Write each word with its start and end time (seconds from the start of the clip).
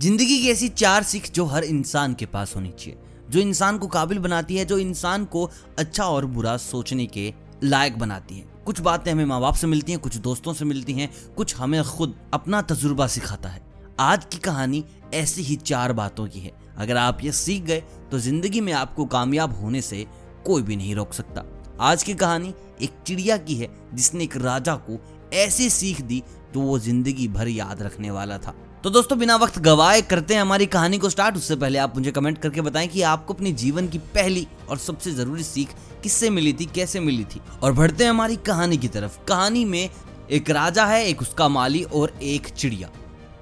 ज़िंदगी 0.00 0.38
की 0.38 0.48
ऐसी 0.48 0.68
चार 0.70 1.02
सीख 1.02 1.30
जो 1.30 1.44
हर 1.44 1.64
इंसान 1.64 2.12
के 2.14 2.26
पास 2.26 2.54
होनी 2.56 2.68
चाहिए, 2.70 2.96
जो 3.30 3.40
इंसान 3.40 3.78
को 3.78 3.86
काबिल 3.86 4.18
बनाती 4.18 4.56
है, 4.56 4.64
जो 4.64 4.78
इंसान 4.78 5.24
को 5.24 5.44
अच्छा 5.78 6.04
और 6.04 6.26
बुरा 6.26 6.56
सोचने 6.56 7.06
के 7.06 7.32
लायक 7.64 7.98
बनाती 7.98 8.38
है। 8.38 8.44
कुछ 8.66 8.80
बातें 8.80 9.10
हमें 9.12 9.24
माँ 9.24 9.40
बाप 9.40 9.54
से 9.54 9.66
मिलती 9.66 9.92
हैं, 9.92 10.00
कुछ 10.00 10.16
दोस्तों 10.18 10.52
से 10.52 10.64
मिलती 10.64 10.92
हैं, 10.92 11.10
कुछ 11.36 11.54
हमें 11.56 11.82
खुद 11.84 12.14
अपना 12.34 12.60
तजुर्बा 12.62 13.06
सिखाता 13.06 13.48
है। 13.48 13.62
आज 14.00 14.24
की 14.24 14.38
कहानी 14.38 14.84
ऐसी 15.14 15.42
ही 15.42 15.56
चार 15.56 15.92
बातों 15.92 16.26
की 16.28 16.40
है। 16.40 16.52
अगर 16.76 16.96
आप 16.96 17.18
ये 17.24 17.32
सीख 17.32 17.62
गए 17.64 17.82
तो 18.10 18.18
ज़िंदगी 18.18 18.60
में 18.60 18.72
आपको 18.72 19.04
कामयाब 19.06 19.60
होने 19.60 19.82
से 19.82 20.06
कोई 20.46 20.62
भी 20.62 20.76
नहीं 20.76 20.94
रोक 20.94 21.12
सकता। 21.12 21.44
आज 21.82 22.02
की 22.02 22.14
कहानी 22.14 22.54
एक 22.82 23.02
चिड़िया 23.06 23.36
की 23.38 23.54
है, 23.54 23.68
जिसने 23.94 24.24
एक 24.24 24.36
राजा 24.38 24.76
को 24.80 24.98
ऐसी 25.36 25.70
सीख 25.70 26.00
दी 26.02 26.22
जो 26.54 26.60
वो 26.60 26.78
ज़िंदगी 26.78 27.28
भर 27.28 27.48
याद 27.48 27.82
रखने 27.82 28.10
वाला 28.10 28.38
था। 28.38 28.54
तो 28.84 28.90
दोस्तों, 28.90 29.18
बिना 29.18 29.34
वक्त 29.36 29.58
गवाए 29.58 30.00
करते 30.02 30.34
हैं 30.34 30.40
हमारी 30.40 30.66
कहानी 30.66 30.98
को 30.98 31.08
स्टार्ट। 31.08 31.36
उससे 31.36 31.56
पहले 31.56 31.78
आप 31.78 31.96
मुझे 31.96 32.10
कमेंट 32.10 32.38
करके 32.38 32.60
बताएँ 32.60 32.86
कि 32.88 33.02
आपको 33.02 33.34
अपने 33.34 33.50
जीवन 33.52 33.88
की 33.88 33.98
पहली 34.14 34.46
और 34.70 34.78
सबसे 34.78 35.10
ज़रूरी 35.10 35.42
सीख 35.42 35.74
किससे 36.02 36.30
मिली 36.30 36.52
थी, 36.52 36.66
कैसे 36.66 37.00
मिली 37.00 37.24
थी? 37.24 37.40
और 37.62 37.72
बढ़ते 37.72 38.04
हैं 38.04 38.10
हमारी 38.10 38.36
कहानी 38.36 38.76
की 38.76 38.88
तरफ़। 38.88 39.18
कहानी 39.28 39.64
में 39.64 39.90
एक 40.30 40.50
राजा 40.50 40.86
है, 40.86 41.04
एक 41.06 41.22
उसका 41.22 41.48
माली 41.48 41.82
और 41.84 42.12
एक 42.22 42.48
चिड़िया। 42.48 42.90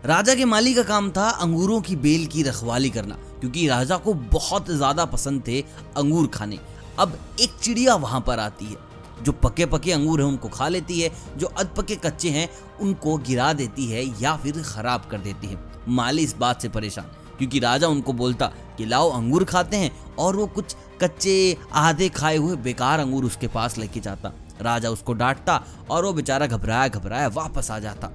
राजा 0.05 0.35
के 0.35 0.45
माली 0.45 0.75
का 0.75 0.83
काम 0.83 1.11
था 1.11 1.29
अंगूरों 1.31 1.81
की 1.81 1.97
बेल 1.99 2.27
की 2.27 2.43
रखवाली 2.43 2.91
करना, 2.91 3.19
क्योंकि 3.41 3.67
राजा 3.69 3.97
को 3.97 4.15
बहुत 4.33 4.71
ज़्यादा 4.71 5.05
पसंद 5.05 5.43
थे 5.49 5.61
अंगूर 5.97 6.27
खाने। 6.27 6.59
अब 6.99 7.19
एक 7.41 7.59
चिड़िया 7.63 7.95
वहाँ 7.97 8.21
पर 8.21 8.39
आती 8.41 8.65
है। 8.65 8.88
जो 9.23 9.33
पके 9.33 9.67
पके 9.67 9.93
अंगूर 9.93 10.21
हैं, 10.21 10.29
उनको 10.29 10.49
खा 10.49 10.69
लेती 10.69 11.01
है, 11.01 11.11
जो 11.37 11.47
अध 11.47 11.69
पके 11.77 11.97
कच्चे 11.97 12.31
हैं, 12.31 12.49
उनको 12.81 13.19
गिरा 13.19 13.53
देती 13.53 13.87
है 13.87 14.23
या 14.23 14.37
फिर 14.37 14.63
खराब 14.63 15.05
कर 15.11 15.19
देती 15.19 15.47
है। 15.47 15.57
माली 15.89 16.23
इस 16.23 16.37
बात 16.37 16.63
से 16.63 16.69
परेशान, 16.69 17.05
क्योंकि 17.39 17.59
राजा 17.59 17.89
उनको 17.89 18.13
बोलता 18.13 18.47
कि, 18.47 18.87
लाओ, 18.87 19.11
अंगूर 19.11 19.45
खाते 19.45 19.77
हैं। 19.77 20.17
और 20.17 20.37
वो 20.37 20.47
कुछ 20.47 20.77
कच्चे 21.01 21.57
आधे 21.73 22.09
खाए 22.09 22.37
हुए 22.37 22.57
बेकार 22.57 23.01
अंगूर 23.01 23.25
उसके 23.25 23.49
पास 23.49 23.79
लेके 23.79 24.01
जाता। 24.01 24.33
राजा 24.63 24.91
उसको 24.91 25.13
डांटता 25.13 25.65
और 25.91 26.05
वो 26.05 26.13
बेचारा 26.13 26.47
घबराया 26.47 26.89
घबराया, 26.89 27.29
वापस 27.29 27.71
आ 27.71 27.79
जाता। 27.79 28.11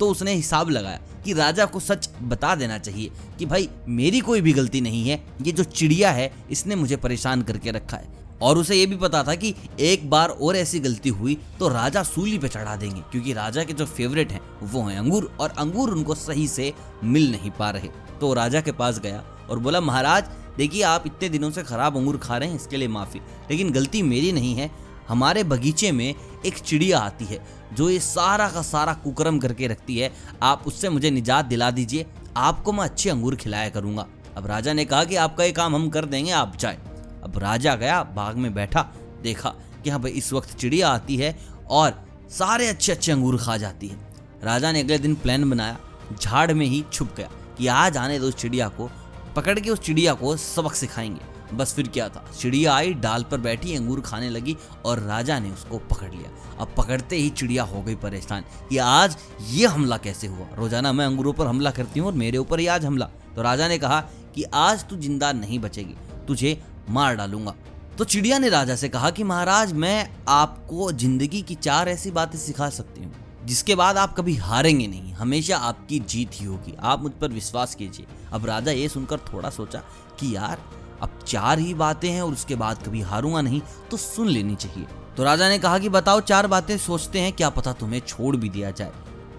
तो 0.00 0.10
उसने 0.10 0.32
हिसाब 0.32 0.70
लगाया 0.70 1.00
कि 1.24 1.32
राजा 1.32 1.66
को 1.66 1.80
सच 1.80 2.10
बता 2.22 2.54
देना 2.54 2.78
चाहिए 2.78 3.10
कि, 3.38 3.46
भाई, 3.46 3.68
मेरी 3.88 4.20
कोई 4.20 4.40
भी 4.40 4.52
गलती 4.52 4.80
नहीं 4.80 5.10
है। 5.10 5.24
ये 5.42 5.52
जो 5.52 5.64
चिड़िया 5.64 6.10
है, 6.10 6.32
इसने 6.50 6.74
मुझे 6.74 6.96
परेशान 6.96 7.42
करके 7.42 7.70
रखा 7.70 7.96
है। 7.96 8.29
और 8.42 8.58
उसे 8.58 8.76
ये 8.76 8.86
भी 8.86 8.96
पता 8.96 9.22
था 9.22 9.34
कि 9.34 9.54
एक 9.80 10.08
बार 10.10 10.28
और 10.30 10.56
ऐसी 10.56 10.80
गलती 10.80 11.08
हुई 11.10 11.36
तो 11.58 11.68
राजा 11.68 12.02
सूली 12.02 12.38
पे 12.38 12.48
चढ़ा 12.48 12.76
देंगे, 12.76 13.00
क्योंकि 13.02 13.32
राजा 13.32 13.64
के 13.64 13.72
जो 13.72 13.86
फेवरेट 13.86 14.32
हैं, 14.32 14.40
वो 14.62 14.82
हैं 14.82 14.98
अंगूर, 14.98 15.30
और 15.40 15.50
अंगूर 15.50 15.90
उनको 15.90 16.14
सही 16.16 16.46
से 16.48 16.72
मिल 17.04 17.30
नहीं 17.32 17.50
पा 17.50 17.70
रहे। 17.70 17.88
तो 18.20 18.32
राजा 18.34 18.60
के 18.60 18.72
पास 18.72 18.98
गया 18.98 19.24
और 19.50 19.58
बोला, 19.58 19.80
महाराज, 19.80 20.30
देखिए, 20.56 20.82
आप 20.82 21.06
इतने 21.06 21.28
दिनों 21.28 21.50
से 21.50 21.62
खराब 21.62 21.96
अंगूर 21.96 22.16
खा 22.18 22.36
रहे 22.36 22.48
हैं, 22.48 22.56
इसके 22.56 22.76
लिए 22.76 22.88
माफ़ी। 22.88 23.20
लेकिन 23.50 23.70
गलती 23.72 24.02
मेरी 24.02 24.32
नहीं 24.32 24.54
है, 24.54 24.70
हमारे 25.08 25.42
बगीचे 25.44 25.92
में 25.92 26.14
एक 26.46 26.58
चिड़िया 26.58 26.98
आती 26.98 27.24
है, 27.24 27.38
जो 27.72 27.88
ये 27.90 27.98
सारा 28.00 28.48
का 28.48 28.62
सारा 28.62 28.92
कुकरम 28.94 29.38
करके 29.38 29.66
रखती 29.66 29.98
है। 29.98 30.12
आप 30.42 30.64
उससे 30.66 30.88
मुझे 30.88 31.10
निजात 31.10 31.44
दिला 31.44 31.70
दीजिए, 31.70 32.06
आपको 32.36 32.72
मैं 32.72 32.84
अच्छे 32.84 33.10
अंगूर 33.10 33.36
खिलाया 33.36 33.68
करूँगा। 33.68 34.06
अब 34.36 34.46
राजा 34.46 34.72
ने 34.72 34.84
कहा 34.84 35.04
कि 35.04 35.16
आपका 35.16 35.44
ये 35.44 35.52
काम 35.52 35.74
हम 35.74 35.88
कर 35.90 36.04
देंगे, 36.04 36.30
आप 36.30 36.56
जाए। 36.56 36.78
अब 37.24 37.38
राजा 37.38 37.74
गया, 37.74 38.02
बाग 38.02 38.36
में 38.36 38.54
बैठा, 38.54 38.92
देखा 39.22 39.54
कि 39.84 39.90
हाँ 39.90 40.00
भाई 40.00 40.12
इस 40.12 40.32
वक्त 40.32 40.56
चिड़िया 40.56 40.88
आती 40.88 41.16
है 41.16 41.38
और 41.70 42.06
सारे 42.30 42.66
अच्छे 42.66 42.92
अच्छे 42.92 43.12
अंगूर 43.12 43.38
खा 43.38 43.56
जाती 43.56 43.88
है। 43.88 43.96
राजा 44.44 44.72
ने 44.72 44.80
अगले 44.80 44.98
दिन 44.98 45.14
प्लान 45.14 45.50
बनाया, 45.50 45.78
झाड़ 46.22 46.52
में 46.52 46.66
ही 46.66 46.84
छुप 46.92 47.14
गया 47.16 47.30
कि 47.58 47.66
आज 47.66 47.96
आने 47.96 48.18
दो 48.18 48.30
चिड़िया 48.30 48.68
को, 48.68 48.90
पकड़ 49.36 49.60
के 49.60 49.70
उस 49.70 49.80
चिड़िया 49.80 50.14
को 50.14 50.36
सबक 50.36 50.74
सिखाएँगे। 50.74 51.56
बस 51.56 51.74
फिर 51.74 51.88
क्या 51.88 52.08
था? 52.08 52.24
चिड़िया 52.40 52.74
आई, 52.74 52.94
डाल 52.94 53.22
पर 53.22 53.38
बैठी, 53.38 53.76
अंगूर 53.76 54.00
खाने 54.00 54.30
लगी 54.30 54.56
और 54.84 54.98
राजा 54.98 55.38
ने 55.38 55.50
उसको 55.50 55.78
पकड़ 55.78 56.10
लिया। 56.10 56.30
अब 56.60 56.74
पकड़ते 56.76 57.16
ही 57.16 57.30
चिड़िया 57.30 57.62
हो 57.62 57.82
गई 57.82 57.94
परेशान 57.94 58.44
कि 58.68 58.78
आज 58.78 59.16
ये 59.48 59.66
हमला 59.66 59.96
कैसे 59.96 60.26
हुआ? 60.26 60.46
रोज़ाना 60.56 60.92
मैं 60.92 61.06
अंगूरों 61.06 61.32
पर 61.32 61.46
हमला 61.46 61.70
करती 61.70 62.00
हूँ 62.00 62.08
और 62.08 62.14
मेरे 62.14 62.38
ऊपर 62.38 62.60
ही 62.60 62.66
आज 62.66 62.84
हमला। 62.84 63.06
तो 63.36 63.42
राजा 63.42 63.68
ने 63.68 63.78
कहा 63.78 64.00
कि 64.34 64.42
आज 64.42 64.88
तू 64.88 64.96
ज़िंदा 64.96 65.32
नहीं 65.32 65.58
बचेगी। 65.58 65.94
तुझे 66.28 66.62
मार 66.90 67.16
डालूँगा। 67.16 67.54
तो 67.98 68.04
चिड़िया 68.04 68.38
ने 68.38 68.48
राजा 68.48 68.76
से 68.76 68.88
कहा 68.88 69.10
कि, 69.10 69.24
महाराज, 69.24 69.72
मैं 69.72 70.10
आपको 70.28 70.92
ज़िंदगी 70.92 71.42
की 71.42 71.54
चार 71.54 71.88
ऐसी 71.88 72.10
बातें 72.10 72.38
सिखा 72.38 72.68
सकती 72.70 73.02
हूँ, 73.02 73.12
जिसके 73.44 73.74
बाद 73.74 73.96
आप 73.96 74.14
कभी 74.16 74.36
हारेंगे 74.36 74.86
नहीं। 74.86 75.12
हमेशा 75.12 75.56
आपकी 75.56 75.98
जीत 76.00 76.30
ही 76.34 76.46
होगी। 76.46 76.76
आप 76.80 77.02
मुझ 77.02 77.12
पर 77.12 77.28
विश्वास 77.28 77.74
कीजिए। 77.74 78.06
अब 78.32 78.46
राजा 78.46 78.72
ये 78.72 78.88
सुनकर 78.88 79.18
थोड़ा 79.18 79.50
सोचा 79.50 79.78
कि, 80.20 80.36
यार, 80.36 80.58
अब 81.02 81.18
चार 81.26 81.58
ही 81.58 81.74
बातें 81.74 82.10
हैं 82.10 82.22
और 82.22 82.32
उसके 82.32 82.54
बाद 82.54 82.82
कभी 82.86 83.00
हारूँगा 83.00 83.40
नहीं 83.40 83.60
तो 83.90 83.96
सुन 83.96 84.28
लेनी 84.28 84.54
चाहिए। 84.54 84.86
तो 85.16 85.24
राजा 85.24 85.48
ने 85.48 85.58
कहा 85.58 85.78
कि, 85.78 85.88
बताओ, 85.88 86.20
चार 86.20 86.46
बातें 86.46 86.78
सोचते 86.78 87.20
हैं, 87.20 87.32
क्या 87.32 87.50
पता 87.50 87.72
तुम्हें 87.72 88.00
छोड़ 88.00 88.36
भी 88.36 88.48
दिया 88.48 88.70
जाए? 88.70 88.92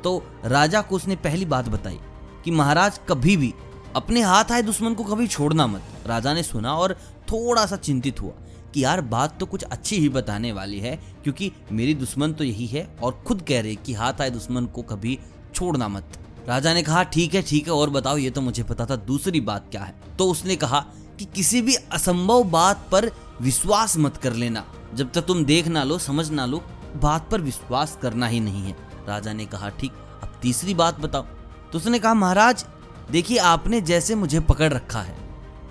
तो 0.03 0.23
राजा 0.45 0.81
को 0.81 0.95
उसने 0.95 1.15
पहली 1.15 1.45
बात 1.45 1.69
बताई 1.69 1.99
कि, 2.45 2.51
महाराज, 2.51 2.99
कभी 3.09 3.37
भी 3.37 3.53
अपने 3.95 4.21
हाथ 4.21 4.51
आए 4.51 4.61
दुश्मन 4.61 4.93
को 4.93 5.03
कभी 5.03 5.27
छोड़ना 5.27 5.67
मत। 5.67 5.81
राजा 6.11 6.33
ने 6.33 6.43
सुना 6.43 6.75
और 6.75 6.93
थोड़ा 7.31 7.65
सा 7.65 7.75
चिंतित 7.77 8.21
हुआ 8.21 8.33
कि 8.73 8.83
यार 8.83 9.01
बात 9.01 9.37
तो 9.39 9.45
कुछ 9.45 9.63
अच्छी 9.63 9.97
ही 9.99 10.09
बताने 10.09 10.51
वाली 10.51 10.79
है, 10.79 10.95
क्योंकि 11.23 11.51
मेरी 11.71 11.93
दुश्मन 11.95 12.33
तो 12.33 12.43
यही 12.43 12.65
है 12.67 12.87
और 13.03 13.21
खुद 13.27 13.41
कह 13.41 13.61
रहे 13.61 13.75
कि 13.75 13.93
हाथ 13.93 14.21
आए 14.21 14.29
दुश्मन 14.29 14.65
को 14.65 14.81
कभी 14.83 15.17
छोड़ना 15.55 15.87
मत। 15.87 16.17
राजा 16.47 16.73
ने 16.73 16.83
कहा, 16.83 17.03
ठीक 17.03 17.33
है 17.35 17.41
ठीक 17.41 17.67
है, 17.67 17.73
और 17.73 17.89
बताओ, 17.89 18.17
ये 18.17 18.29
तो 18.29 18.41
मुझे 18.41 18.63
पता 18.63 18.85
था, 18.85 18.95
दूसरी 18.95 19.41
बात 19.41 19.67
क्या 19.71 19.83
है? 19.83 19.93
तो 20.17 20.29
उसने 20.29 20.55
कहा 20.55 20.79
कि 21.19 21.25
किसी 21.25 21.61
भी 21.61 21.75
असंभव 21.91 22.43
बात 22.43 22.87
पर 22.91 23.09
विश्वास 23.41 23.97
मत 23.97 24.17
कर 24.17 24.33
लेना। 24.33 24.65
जब 24.95 25.11
तक 25.11 25.25
तुम 25.25 25.43
देख 25.45 25.67
ना 25.67 25.83
लो, 25.83 25.97
समझ 25.97 26.29
ना 26.31 26.45
लो, 26.45 26.63
बात 26.95 27.29
पर 27.31 27.41
विश्वास 27.41 27.97
करना 28.01 28.27
ही 28.27 28.39
नहीं 28.39 28.63
है। 28.63 28.75
राजा 29.07 29.33
ने 29.33 29.45
कहा, 29.45 29.69
ठीक, 29.69 29.91
अब 30.23 30.39
तीसरी 30.41 30.73
बात 30.73 30.99
बताओ। 30.99 31.25
तो 31.71 31.77
उसने 31.77 31.99
कहा, 31.99 32.13
महाराज, 32.13 32.65
देखिए, 33.11 33.37
आपने 33.37 33.81
जैसे 33.81 34.15
मुझे 34.15 34.39
पकड़ 34.39 34.73
रखा 34.73 35.01
है 35.01 35.15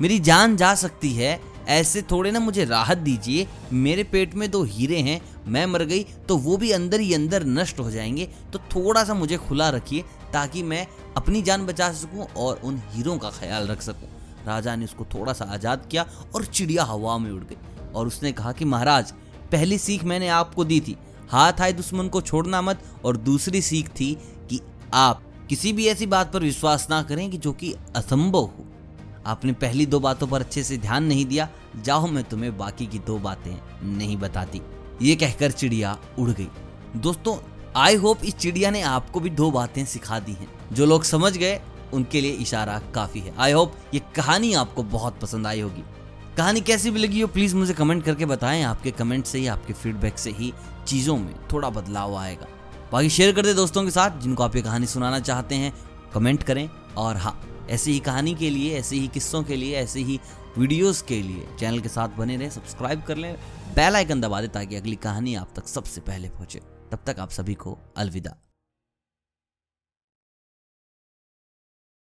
मेरी 0.01 0.19
जान 0.19 0.57
जा 0.57 0.75
सकती 0.75 1.13
है। 1.13 1.41
ऐसे 1.69 2.03
थोड़े 2.03 2.31
ना 2.31 2.41
मुझे 2.41 2.65
राहत 2.65 2.99
दीजिए। 2.99 3.47
मेरे 3.73 4.05
पेट 4.05 4.35
में 4.35 4.51
दो 4.51 4.63
हीरे 4.65 4.99
हैं, 4.99 5.21
मैं 5.47 5.67
मर 5.67 5.83
गई 5.83 6.03
तो 6.29 6.37
वो 6.37 6.57
भी 6.57 6.71
अंदर 6.71 7.01
ही 7.01 7.15
अंदर 7.15 7.45
नष्ट 7.45 7.81
हो 7.81 7.91
जाएँगे। 7.91 8.29
तो 8.53 8.59
थोड़ा 8.59 9.05
सा 9.05 9.15
मुझे 9.15 9.37
खुला 9.37 9.69
रखिए, 9.69 10.05
ताकि 10.33 10.63
मैं 10.63 10.87
अपनी 11.17 11.43
जान 11.43 11.67
बचा 11.67 11.93
सकूँ 11.93 12.27
और 12.37 12.61
उन 12.65 12.83
हीरों 12.91 13.19
का 13.19 13.31
ख्याल 13.31 13.69
रख 13.69 13.83
सकूँ। 13.83 14.09
राजा 14.47 14.77
ने 14.77 14.85
उसको 14.85 15.05
थोड़ा 15.05 15.33
सा 15.33 15.45
आज़ाद 15.45 15.89
किया 15.91 16.07
और 16.35 16.45
चिड़िया 16.45 16.85
हवा 16.85 17.19
में 17.19 17.31
उड़ 17.31 17.45
गई। 17.45 17.57
और 17.95 18.07
उसने 18.07 18.33
कहा 18.33 18.53
कि, 18.53 18.65
महाराज, 18.65 19.13
पहली 19.53 19.79
सीख 19.79 20.05
मैंने 20.05 20.29
आपको 20.29 20.65
दी 20.65 20.81
थी। 20.81 20.97
हाथ 21.29 21.53
आए 21.61 21.73
दुश्मन 21.73 22.09
को 22.09 22.21
छोड़ना 22.21 22.63
मत। 22.63 22.83
और 23.05 23.17
दूसरी 23.17 23.63
सीख 23.63 23.89
थी 23.89 24.15
कि 24.51 24.61
आप 24.95 25.23
किसी 25.49 25.73
भी 25.73 25.87
ऐसी 25.87 26.07
बात 26.07 26.33
पर 26.33 26.43
विश्वास 26.43 26.87
ना 26.91 27.03
करें 27.03 27.31
कि 27.31 27.39
जो 27.39 27.53
कि 27.53 27.75
असंभव 27.97 28.41
हो। 28.41 28.70
आपने 29.27 29.53
पहली 29.53 29.87
दो 29.87 30.01
बातों 30.01 30.27
पर 30.27 30.41
अच्छे 30.41 30.63
से 30.63 30.77
ध्यान 30.77 31.05
नहीं 31.05 31.27
दिया, 31.27 31.49
जाओ 31.83 32.07
मैं 32.07 32.25
तुम्हें 32.25 32.59
बाकी 32.59 32.87
की 32.87 32.99
दो 32.99 33.19
बातें 33.19 33.87
नहीं 33.97 34.17
बताती। 34.17 34.61
ये 35.03 35.17
कहकर 35.17 35.51
चिड़िया 35.51 35.99
उड़ 36.19 36.31
गई। 36.31 36.49
दोस्तों 36.97 37.37
आई 37.77 37.95
होप 37.95 38.25
इस 38.25 38.35
चिड़िया 38.35 38.71
ने 38.71 38.83
आपको 38.83 39.21
भी 39.21 39.31
दो 39.31 39.51
बातें 39.51 39.87
सिखा 39.87 40.19
दी 40.19 40.33
हैं। 40.33 40.49
जो 40.73 40.87
लोग 40.87 41.05
समझ 41.05 41.37
गए, 41.37 41.61
उनके 41.93 42.21
लिए 42.21 42.33
इशारा 42.33 42.81
काफ़ी 42.95 43.21
है। 43.21 43.35
आई 43.39 43.53
होप 43.53 43.75
ये 43.95 44.01
कहानी 44.15 44.55
आपको 44.55 44.83
बहुत 44.83 45.21
पसंद 45.21 45.47
आई 45.47 45.61
होगी। 45.61 45.85
कहानी 46.37 46.61
कैसी 46.61 46.91
भी 46.91 47.01
लगी 47.01 47.21
हो 47.21 47.29
प्लीज़ 47.29 47.57
मुझे 47.57 47.75
कमेंट 47.75 48.05
करके 48.05 48.27
बताएँ। 48.27 48.63
आपके 48.63 48.91
कमेंट 48.91 49.25
से 49.25 49.39
ही, 49.39 49.47
आपके 49.47 49.73
फीडबैक 49.73 50.19
से 50.19 50.31
ही 50.31 50.53
चीज़ों 50.87 51.17
में 51.17 51.35
थोड़ा 51.53 51.71
बदलाव 51.71 52.17
आएगा। 52.17 52.47
बाकी 52.93 53.11
शेयर 53.11 53.35
कर 53.35 53.43
दे 53.43 53.55
दोस्तों 53.55 53.85
के 53.85 53.91
साथ। 53.91 54.21
जिनको 54.21 54.43
आप 54.43 54.57
ये 54.57 54.63
कहानी 54.63 54.87
सुनाना 54.87 55.21
चाहते 55.21 55.55
हैं 55.55 55.75
कमेंट 56.15 56.43
करें। 56.43 56.71
और 56.97 57.17
हाँ 57.17 57.41
ऐसी 57.69 57.93
ही 57.93 57.99
कहानी 57.99 58.35
के 58.35 58.51
लिए, 58.51 58.79
ऐसे 58.79 58.97
ही 58.97 59.09
किस्सों 59.09 59.43
के 59.43 59.57
लिए, 59.57 59.77
ऐसे 59.77 60.01
ही 60.01 60.21
वीडियोस 60.59 61.03
के 61.03 61.23
लिए 61.23 61.47
चैनल 61.59 61.81
के 61.81 61.89
साथ 61.89 62.09
बने 62.09 62.37
रहें, 62.37 62.51
सब्सक्राइब 62.51 63.03
कर 63.03 63.17
लें, 63.17 63.35
बेल 63.75 63.97
आइकन 63.97 64.21
दबा 64.21 64.41
दें 64.41 64.51
ताकि 64.51 64.77
अगली 64.77 64.97
कहानी 64.97 65.35
आप 65.35 65.51
तक 65.57 65.69
सबसे 65.69 66.01
पहले 66.01 66.29
पहुँचे। 66.29 66.61
तब 66.93 66.99
तक 67.07 67.19
आप 67.19 67.31
सभी 67.31 67.55
को 67.55 67.79
अलविदा। 67.97 68.37